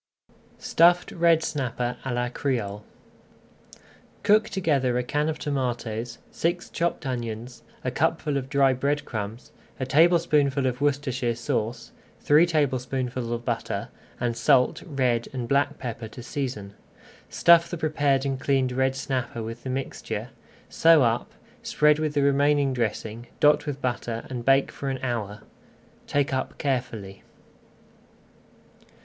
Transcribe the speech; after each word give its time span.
STUFFED 0.57 1.11
RED 1.11 1.43
SNAPPER 1.43 1.95
À 2.03 2.11
LA 2.11 2.29
CRÉOLE 2.29 2.81
Cook 4.23 4.49
together 4.49 4.97
a 4.97 5.03
can 5.03 5.29
of 5.29 5.37
tomatoes, 5.37 6.17
six 6.31 6.71
chopped 6.71 7.05
onions, 7.05 7.61
a 7.83 7.91
cupful 7.91 8.35
of 8.35 8.49
dry 8.49 8.73
bread 8.73 9.05
crumbs, 9.05 9.51
a 9.79 9.85
tablespoonful 9.85 10.65
of 10.65 10.81
Worcestershire 10.81 11.35
Sauce, 11.35 11.91
three 12.19 12.47
tablespoonfuls 12.47 13.29
of 13.29 13.45
butter, 13.45 13.89
and 14.19 14.35
salt, 14.35 14.81
red 14.87 15.27
and 15.33 15.47
black 15.47 15.77
pepper 15.77 16.07
to 16.07 16.23
season. 16.23 16.73
Stuff 17.29 17.69
the 17.69 17.77
prepared 17.77 18.25
and 18.25 18.39
cleaned 18.39 18.71
red 18.71 18.95
snapper 18.95 19.43
with 19.43 19.61
the 19.61 19.69
mixture, 19.69 20.29
sew 20.67 21.03
up, 21.03 21.31
spread 21.61 21.99
with 21.99 22.15
the 22.15 22.23
remaining 22.23 22.73
dressing, 22.73 23.27
dot 23.39 23.67
with 23.67 23.83
butter, 23.83 24.25
and 24.31 24.45
bake 24.45 24.71
for 24.71 24.89
an 24.89 24.97
hour. 25.03 25.43
Take 26.07 26.33
up 26.33 26.57
carefully. 26.57 27.21